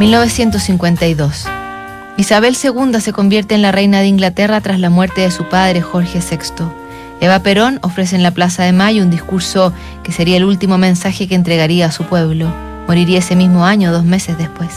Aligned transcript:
1952. 0.00 1.44
Isabel 2.16 2.56
II 2.56 3.02
se 3.02 3.12
convierte 3.12 3.54
en 3.54 3.60
la 3.60 3.70
reina 3.70 4.00
de 4.00 4.06
Inglaterra 4.06 4.62
tras 4.62 4.80
la 4.80 4.88
muerte 4.88 5.20
de 5.20 5.30
su 5.30 5.44
padre 5.44 5.82
Jorge 5.82 6.20
VI. 6.20 6.64
Eva 7.20 7.40
Perón 7.40 7.78
ofrece 7.82 8.16
en 8.16 8.22
la 8.22 8.30
Plaza 8.30 8.62
de 8.62 8.72
Mayo 8.72 9.02
un 9.02 9.10
discurso 9.10 9.74
que 10.02 10.10
sería 10.10 10.38
el 10.38 10.46
último 10.46 10.78
mensaje 10.78 11.28
que 11.28 11.34
entregaría 11.34 11.84
a 11.84 11.92
su 11.92 12.04
pueblo. 12.04 12.50
Moriría 12.86 13.18
ese 13.18 13.36
mismo 13.36 13.66
año, 13.66 13.92
dos 13.92 14.04
meses 14.04 14.38
después. 14.38 14.70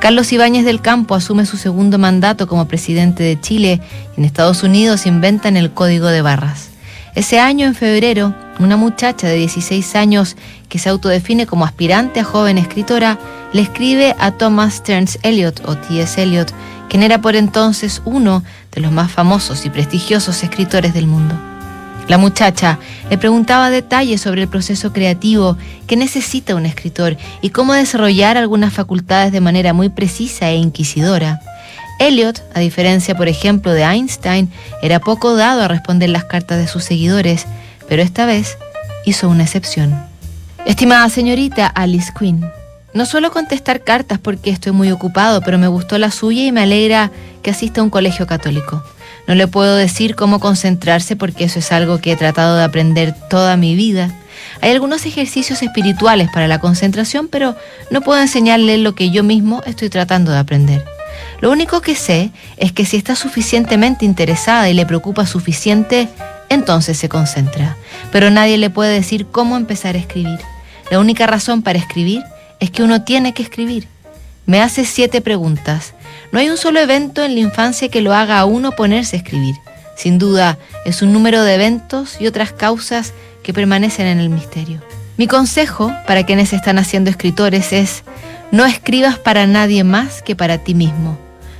Carlos 0.00 0.32
Ibáñez 0.32 0.64
del 0.64 0.80
Campo 0.80 1.14
asume 1.14 1.44
su 1.44 1.58
segundo 1.58 1.98
mandato 1.98 2.46
como 2.46 2.66
presidente 2.66 3.24
de 3.24 3.38
Chile 3.38 3.82
y 4.16 4.20
en 4.20 4.24
Estados 4.24 4.62
Unidos 4.62 5.04
inventan 5.04 5.58
el 5.58 5.72
Código 5.72 6.06
de 6.06 6.22
Barras. 6.22 6.70
Ese 7.14 7.40
año, 7.40 7.66
en 7.66 7.74
febrero, 7.74 8.34
una 8.58 8.78
muchacha 8.78 9.26
de 9.26 9.36
16 9.36 9.96
años 9.96 10.36
que 10.70 10.78
se 10.78 10.88
autodefine 10.88 11.46
como 11.46 11.66
aspirante 11.66 12.20
a 12.20 12.24
joven 12.24 12.56
escritora 12.58 13.18
le 13.56 13.62
escribe 13.62 14.14
a 14.18 14.32
Thomas 14.32 14.74
Stearns 14.74 15.18
Eliot 15.22 15.62
o 15.66 15.76
T.S. 15.76 16.22
Eliot, 16.22 16.52
quien 16.90 17.02
era 17.02 17.22
por 17.22 17.36
entonces 17.36 18.02
uno 18.04 18.44
de 18.72 18.82
los 18.82 18.92
más 18.92 19.10
famosos 19.10 19.64
y 19.64 19.70
prestigiosos 19.70 20.42
escritores 20.42 20.92
del 20.92 21.06
mundo. 21.06 21.34
La 22.06 22.18
muchacha 22.18 22.78
le 23.08 23.16
preguntaba 23.16 23.70
detalles 23.70 24.20
sobre 24.20 24.42
el 24.42 24.48
proceso 24.48 24.92
creativo 24.92 25.56
que 25.86 25.96
necesita 25.96 26.54
un 26.54 26.66
escritor 26.66 27.16
y 27.40 27.48
cómo 27.48 27.72
desarrollar 27.72 28.36
algunas 28.36 28.74
facultades 28.74 29.32
de 29.32 29.40
manera 29.40 29.72
muy 29.72 29.88
precisa 29.88 30.50
e 30.50 30.56
inquisidora. 30.56 31.40
Eliot, 31.98 32.42
a 32.54 32.60
diferencia 32.60 33.16
por 33.16 33.26
ejemplo 33.26 33.72
de 33.72 33.84
Einstein, 33.84 34.52
era 34.82 35.00
poco 35.00 35.34
dado 35.34 35.62
a 35.62 35.68
responder 35.68 36.10
las 36.10 36.24
cartas 36.24 36.58
de 36.58 36.68
sus 36.68 36.84
seguidores, 36.84 37.46
pero 37.88 38.02
esta 38.02 38.26
vez 38.26 38.58
hizo 39.06 39.30
una 39.30 39.44
excepción. 39.44 39.98
Estimada 40.66 41.08
señorita 41.08 41.66
Alice 41.68 42.12
Quinn, 42.16 42.44
no 42.96 43.04
suelo 43.04 43.30
contestar 43.30 43.82
cartas 43.82 44.18
porque 44.18 44.48
estoy 44.48 44.72
muy 44.72 44.90
ocupado, 44.90 45.42
pero 45.42 45.58
me 45.58 45.68
gustó 45.68 45.98
la 45.98 46.10
suya 46.10 46.44
y 46.44 46.50
me 46.50 46.62
alegra 46.62 47.12
que 47.42 47.50
asista 47.50 47.82
a 47.82 47.84
un 47.84 47.90
colegio 47.90 48.26
católico. 48.26 48.82
No 49.28 49.34
le 49.34 49.46
puedo 49.46 49.76
decir 49.76 50.14
cómo 50.14 50.40
concentrarse 50.40 51.14
porque 51.14 51.44
eso 51.44 51.58
es 51.58 51.72
algo 51.72 51.98
que 51.98 52.12
he 52.12 52.16
tratado 52.16 52.56
de 52.56 52.64
aprender 52.64 53.14
toda 53.28 53.58
mi 53.58 53.74
vida. 53.76 54.10
Hay 54.62 54.70
algunos 54.70 55.04
ejercicios 55.04 55.62
espirituales 55.62 56.30
para 56.32 56.48
la 56.48 56.58
concentración, 56.58 57.28
pero 57.28 57.54
no 57.90 58.00
puedo 58.00 58.18
enseñarle 58.18 58.78
lo 58.78 58.94
que 58.94 59.10
yo 59.10 59.22
mismo 59.22 59.62
estoy 59.66 59.90
tratando 59.90 60.32
de 60.32 60.38
aprender. 60.38 60.82
Lo 61.40 61.50
único 61.50 61.82
que 61.82 61.96
sé 61.96 62.30
es 62.56 62.72
que 62.72 62.86
si 62.86 62.96
está 62.96 63.14
suficientemente 63.14 64.06
interesada 64.06 64.70
y 64.70 64.74
le 64.74 64.86
preocupa 64.86 65.26
suficiente, 65.26 66.08
entonces 66.48 66.96
se 66.96 67.10
concentra. 67.10 67.76
Pero 68.10 68.30
nadie 68.30 68.56
le 68.56 68.70
puede 68.70 68.94
decir 68.94 69.26
cómo 69.26 69.58
empezar 69.58 69.96
a 69.96 69.98
escribir. 69.98 70.38
La 70.90 70.98
única 70.98 71.26
razón 71.26 71.60
para 71.60 71.78
escribir 71.78 72.22
es 72.60 72.70
que 72.70 72.82
uno 72.82 73.02
tiene 73.02 73.34
que 73.34 73.42
escribir. 73.42 73.88
Me 74.46 74.62
hace 74.62 74.84
siete 74.84 75.20
preguntas. 75.20 75.94
No 76.32 76.38
hay 76.38 76.48
un 76.48 76.56
solo 76.56 76.80
evento 76.80 77.24
en 77.24 77.34
la 77.34 77.40
infancia 77.40 77.88
que 77.88 78.00
lo 78.00 78.14
haga 78.14 78.38
a 78.38 78.44
uno 78.44 78.72
ponerse 78.72 79.16
a 79.16 79.18
escribir. 79.18 79.56
Sin 79.96 80.18
duda, 80.18 80.58
es 80.84 81.02
un 81.02 81.12
número 81.12 81.42
de 81.42 81.54
eventos 81.54 82.20
y 82.20 82.26
otras 82.26 82.52
causas 82.52 83.12
que 83.42 83.52
permanecen 83.52 84.06
en 84.06 84.18
el 84.18 84.28
misterio. 84.28 84.80
Mi 85.16 85.26
consejo 85.26 85.92
para 86.06 86.24
quienes 86.24 86.52
están 86.52 86.78
haciendo 86.78 87.10
escritores 87.10 87.72
es, 87.72 88.02
no 88.52 88.64
escribas 88.66 89.18
para 89.18 89.46
nadie 89.46 89.82
más 89.82 90.22
que 90.22 90.36
para 90.36 90.58
ti 90.58 90.74
mismo. 90.74 91.18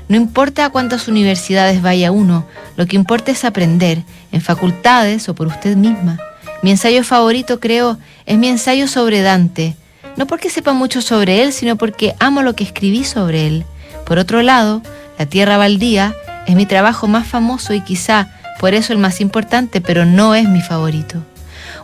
No 0.08 0.16
importa 0.16 0.66
a 0.66 0.70
cuántas 0.70 1.08
universidades 1.08 1.82
vaya 1.82 2.12
uno, 2.12 2.46
lo 2.76 2.86
que 2.86 2.96
importa 2.96 3.32
es 3.32 3.44
aprender, 3.44 4.02
en 4.30 4.40
facultades 4.40 5.28
o 5.28 5.34
por 5.34 5.48
usted 5.48 5.76
misma. 5.76 6.18
Mi 6.62 6.70
ensayo 6.70 7.02
favorito, 7.02 7.58
creo, 7.58 7.98
es 8.26 8.38
mi 8.38 8.48
ensayo 8.48 8.86
sobre 8.86 9.22
Dante, 9.22 9.74
no 10.16 10.26
porque 10.26 10.50
sepa 10.50 10.72
mucho 10.72 11.02
sobre 11.02 11.42
él, 11.42 11.52
sino 11.52 11.76
porque 11.76 12.14
amo 12.18 12.42
lo 12.42 12.54
que 12.54 12.64
escribí 12.64 13.04
sobre 13.04 13.46
él. 13.46 13.64
Por 14.06 14.18
otro 14.18 14.42
lado, 14.42 14.82
La 15.18 15.26
Tierra 15.26 15.56
Baldía 15.56 16.14
es 16.46 16.54
mi 16.56 16.66
trabajo 16.66 17.06
más 17.06 17.26
famoso 17.26 17.74
y 17.74 17.80
quizá 17.80 18.28
por 18.58 18.74
eso 18.74 18.92
el 18.92 18.98
más 18.98 19.20
importante, 19.20 19.80
pero 19.80 20.04
no 20.04 20.34
es 20.34 20.48
mi 20.48 20.62
favorito. 20.62 21.22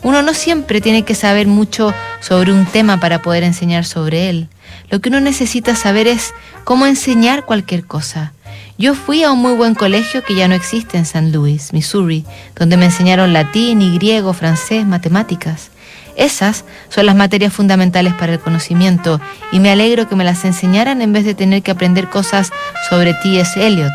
Uno 0.02 0.22
no 0.22 0.34
siempre 0.34 0.80
tiene 0.80 1.04
que 1.04 1.14
saber 1.14 1.46
mucho 1.46 1.92
sobre 2.20 2.52
un 2.52 2.66
tema 2.66 2.98
para 2.98 3.22
poder 3.22 3.44
enseñar 3.44 3.84
sobre 3.84 4.30
él. 4.30 4.48
Lo 4.90 5.00
que 5.00 5.08
uno 5.08 5.20
necesita 5.20 5.76
saber 5.76 6.06
es 6.06 6.34
cómo 6.64 6.86
enseñar 6.86 7.44
cualquier 7.44 7.84
cosa. 7.84 8.32
Yo 8.78 8.94
fui 8.94 9.22
a 9.22 9.32
un 9.32 9.40
muy 9.40 9.54
buen 9.54 9.74
colegio 9.74 10.24
que 10.24 10.34
ya 10.34 10.48
no 10.48 10.54
existe 10.54 10.96
en 10.96 11.04
San 11.04 11.30
Luis, 11.30 11.72
Missouri, 11.72 12.24
donde 12.56 12.76
me 12.76 12.86
enseñaron 12.86 13.32
latín 13.32 13.82
y 13.82 13.94
griego, 13.94 14.32
francés, 14.32 14.86
matemáticas. 14.86 15.71
Esas 16.16 16.64
son 16.88 17.06
las 17.06 17.16
materias 17.16 17.52
fundamentales 17.52 18.14
para 18.14 18.34
el 18.34 18.40
conocimiento 18.40 19.20
y 19.50 19.60
me 19.60 19.70
alegro 19.70 20.08
que 20.08 20.16
me 20.16 20.24
las 20.24 20.44
enseñaran 20.44 21.02
en 21.02 21.12
vez 21.12 21.24
de 21.24 21.34
tener 21.34 21.62
que 21.62 21.70
aprender 21.70 22.08
cosas 22.08 22.50
sobre 22.88 23.14
T.S. 23.14 23.64
Eliot. 23.66 23.92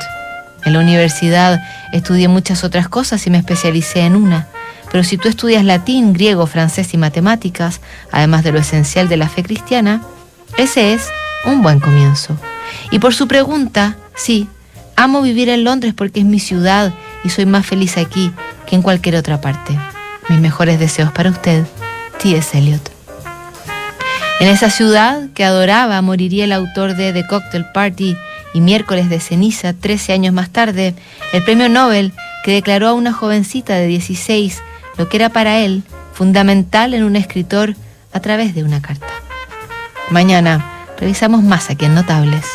En 0.65 0.73
la 0.73 0.79
universidad 0.79 1.61
estudié 1.93 2.27
muchas 2.27 2.63
otras 2.63 2.89
cosas 2.89 3.25
y 3.27 3.29
me 3.29 3.37
especialicé 3.37 4.01
en 4.01 4.15
una. 4.15 4.47
Pero 4.91 5.03
si 5.03 5.17
tú 5.17 5.27
estudias 5.27 5.63
latín, 5.63 6.13
griego, 6.13 6.47
francés 6.47 6.93
y 6.93 6.97
matemáticas, 6.97 7.81
además 8.11 8.43
de 8.43 8.51
lo 8.51 8.59
esencial 8.59 9.07
de 9.09 9.17
la 9.17 9.29
fe 9.29 9.43
cristiana, 9.43 10.01
ese 10.57 10.93
es 10.93 11.09
un 11.45 11.61
buen 11.61 11.79
comienzo. 11.79 12.37
Y 12.91 12.99
por 12.99 13.13
su 13.13 13.27
pregunta, 13.27 13.95
sí, 14.15 14.47
amo 14.95 15.21
vivir 15.21 15.49
en 15.49 15.63
Londres 15.63 15.93
porque 15.95 16.21
es 16.21 16.25
mi 16.25 16.39
ciudad 16.39 16.93
y 17.23 17.29
soy 17.29 17.45
más 17.45 17.65
feliz 17.65 17.97
aquí 17.97 18.31
que 18.65 18.75
en 18.75 18.81
cualquier 18.81 19.15
otra 19.15 19.39
parte. 19.39 19.77
Mis 20.29 20.39
mejores 20.39 20.79
deseos 20.79 21.11
para 21.11 21.29
usted, 21.29 21.65
T.S. 22.21 22.57
Eliot. 22.57 22.91
En 24.39 24.47
esa 24.47 24.69
ciudad 24.69 25.29
que 25.33 25.43
adoraba 25.43 26.01
moriría 26.01 26.43
el 26.43 26.51
autor 26.51 26.95
de 26.95 27.11
The 27.11 27.25
Cocktail 27.25 27.65
Party 27.73 28.15
y 28.53 28.61
Miércoles 28.61 29.09
de 29.09 29.19
Ceniza, 29.19 29.73
13 29.73 30.13
años 30.13 30.33
más 30.33 30.49
tarde, 30.49 30.93
el 31.33 31.43
premio 31.43 31.69
Nobel 31.69 32.13
que 32.43 32.51
declaró 32.51 32.89
a 32.89 32.93
una 32.93 33.13
jovencita 33.13 33.75
de 33.75 33.87
16 33.87 34.61
lo 34.97 35.09
que 35.09 35.17
era 35.17 35.29
para 35.29 35.59
él 35.59 35.83
fundamental 36.13 36.93
en 36.93 37.03
un 37.03 37.15
escritor 37.15 37.75
a 38.13 38.19
través 38.19 38.55
de 38.55 38.63
una 38.63 38.81
carta. 38.81 39.07
Mañana 40.09 40.65
revisamos 40.99 41.43
más 41.43 41.69
aquí 41.69 41.85
en 41.85 41.95
Notables. 41.95 42.45